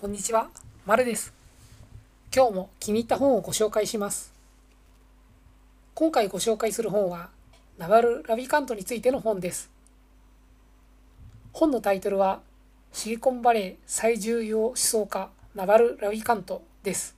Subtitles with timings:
[0.00, 0.48] こんにちは、
[0.86, 1.34] まるです。
[2.34, 4.32] 今日も気に入った本をご紹介します。
[5.92, 7.28] 今回ご紹介する本は、
[7.76, 9.70] ナバル・ラビカントについての本です。
[11.52, 12.40] 本のタイトルは、
[12.94, 17.14] シリコンバレー最重要思想家ナバル・ラビカントです。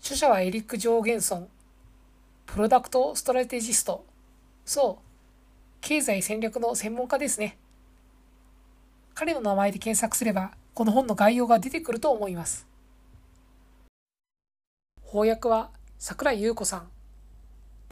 [0.00, 1.48] 著者はエリック・ジョーゲンソン、
[2.46, 4.04] プロダクト・ストラテジスト、
[4.64, 5.04] そう、
[5.80, 7.56] 経済戦略の専門家ですね。
[9.20, 12.66] 彼の名前で検索すれば、この本の概要が出てくると思います。
[15.04, 16.88] 翻訳は桜井優子さん。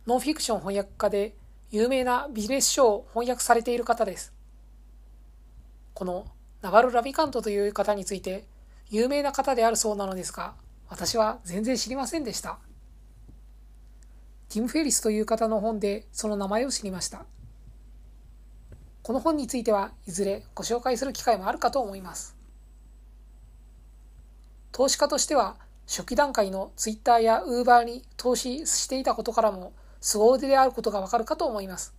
[0.07, 1.35] ノンフィクション翻訳家で
[1.71, 4.33] 有名なビジネス書を翻訳されている方です。
[5.93, 6.25] この
[6.63, 8.47] ナバル・ラビカントという方について
[8.89, 10.55] 有名な方であるそうなのですが、
[10.89, 12.59] 私は全然知りませんでした。
[14.49, 17.27] ティム・フェリスという方の本でその名前を知りました。
[19.09, 22.37] この本についてはいずれご紹介する機会もあるかと思います。
[24.71, 25.57] 投資家としては
[25.87, 31.95] 初期段階のツイッターやウーバーに投資していたことからも凄腕であることがわかるかと思います。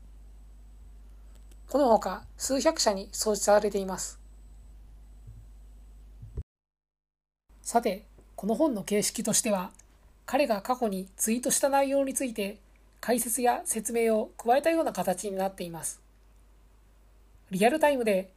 [1.68, 4.20] このほか数百社に創設されています。
[7.64, 9.72] さて、この本の形式としては、
[10.28, 12.60] 彼が過去にツイートした内容について
[13.02, 16.08] 解説や説明を加えたような形になっています。
[17.52, 18.32] リアルタイムで、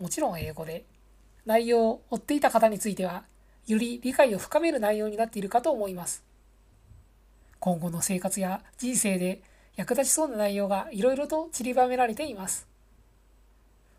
[0.00, 0.84] もちろん英語で、
[1.44, 3.24] 内容を追っていた方については、
[3.66, 6.24] より理解を深める内容になっているかと思います。
[7.60, 9.42] 今後の生活や人生で
[9.76, 12.66] 役立ちそうな内容がいろいろと散りばめられています。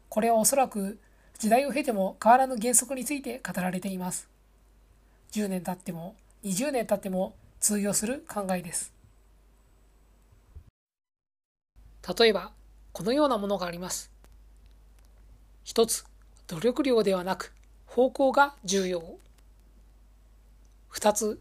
[0.07, 0.97] これはおそらく
[1.37, 4.27] 時代を経ても変わらぬ原則について語られています。
[5.31, 8.91] 10年経っても20年経っても通用する考えです。
[12.17, 12.51] 例えば、
[12.91, 14.11] このようなものがあります。
[15.69, 16.03] 一つ、
[16.47, 17.53] 努力量ではなく
[17.85, 19.03] 方向が重要。
[20.87, 21.39] 二つ、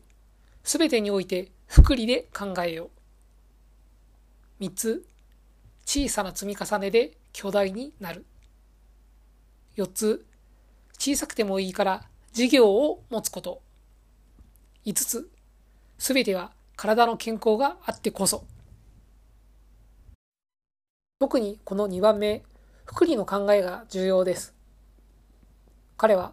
[0.63, 2.91] すべてにおいて福利で考えよう。
[4.61, 5.07] 三つ、
[5.87, 8.27] 小さな積み重ねで巨大になる。
[9.77, 10.27] 四つ、
[10.99, 13.63] 小さくてもいいから事業を持つこと。
[14.85, 15.31] 五つ、
[15.97, 18.45] すべては体の健康があってこそ。
[21.19, 22.43] 特にこの2番目、
[22.91, 24.55] 福利の考えが重要です。
[25.99, 26.33] 彼は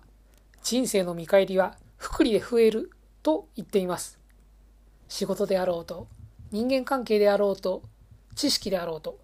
[0.63, 2.91] 人生の見返りは福利で増える
[3.23, 4.19] と言っています。
[5.09, 6.07] 仕事であろうと、
[6.51, 7.83] 人間関係であろうと、
[8.35, 9.19] 知識であろうと。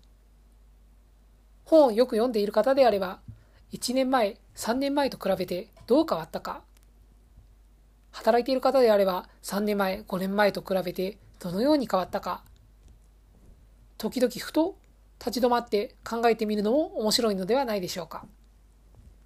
[1.64, 3.22] 本をよく読んでいる方であれば、
[3.72, 6.63] 1年前、3年前と比べてどう変わったか。
[8.12, 12.44] 働いている方であれば、3年前、5年前と比べてどのように変わったか。
[13.98, 14.75] 時々ふと
[15.24, 18.26] 立ち止まって考えてみるのも面白いのではないでしょうか。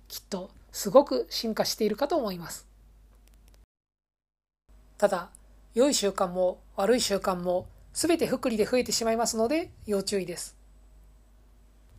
[0.09, 2.67] きっとすごく進化しているかと思います。
[4.97, 5.29] ただ、
[5.73, 10.57] 良い習慣も悪い習慣も全て福利で増えてしまいますので要注意です。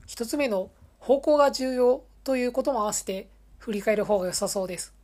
[0.07, 4.95] 一つ目の方向が重要ということも合わせて振り返る方が良さそうです。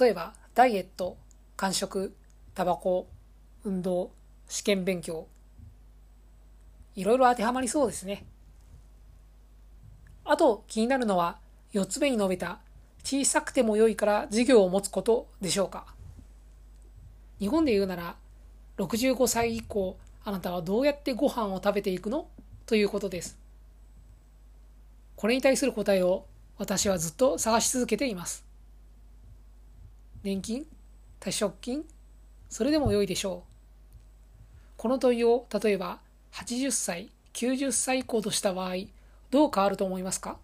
[0.00, 1.18] 例えば、ダイエット、
[1.56, 2.14] 間食、
[2.54, 3.08] タバコ、
[3.64, 4.10] 運動、
[4.48, 5.26] 試験勉強、
[6.98, 8.26] いろいろ当てはまりそうですね。
[10.24, 11.38] あと気になるのは
[11.72, 12.58] 4つ目に述べた
[13.04, 15.86] 小さくても良いから事業を持つことでしょうか。
[17.38, 18.16] 日本で言うなら
[18.78, 22.26] 65歳以降あなたはどうやってご飯を食べていくの？
[22.66, 23.38] ということです。
[25.14, 26.26] これに対する答えを
[26.58, 28.44] 私はずっと探し続けています。
[30.24, 30.66] 年金
[31.20, 31.84] 退職金
[32.50, 33.48] それでも良いでしょう。
[34.76, 36.00] この問いを例えば
[36.32, 38.74] 80歳、90歳以降とした場合、
[39.30, 40.38] どう変わると思いますか？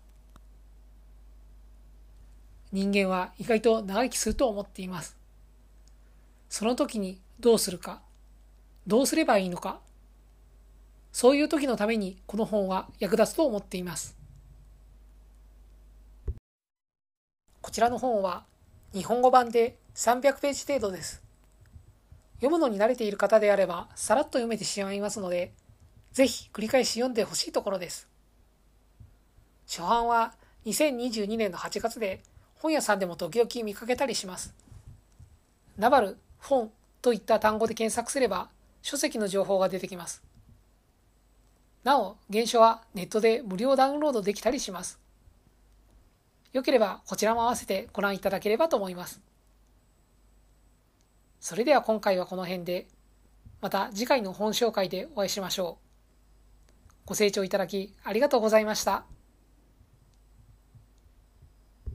[2.72, 5.16] 人間は意外と長生きすると思っています。
[6.48, 8.00] その時にどうするか、
[8.86, 9.80] どうすればいいのか、
[11.12, 14.16] そういう時のためにこの本は役立つと思っています。
[17.60, 18.44] こちらの本は
[18.92, 21.22] 日本語版で300ページ程度です。
[22.36, 25.52] 読むのに慣れている方であればさらっと読めてしまいますので、
[26.14, 28.08] ぜひ繰り返し読んでほしいところです。
[29.66, 30.32] 初版は
[30.64, 32.22] 2022年の8月で
[32.54, 34.54] 本屋さんでも時々見かけたりします。
[35.76, 36.70] ナバル、本
[37.02, 38.48] といった単語で検索すれば
[38.80, 40.22] 書籍の情報が出てきます。
[41.82, 45.00] なお、原書はネットで無料ダウンロードできたりします。
[46.52, 49.20] よければこちらも合わせてご覧いただければと思います。
[51.40, 52.86] それでは今回はこの辺で、
[53.60, 55.83] また次回の本紹介でお会いしましょう。
[57.06, 59.04] ご清聴いただきありがとうございました。